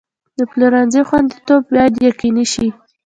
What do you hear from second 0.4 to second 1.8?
پلورنځي خوندیتوب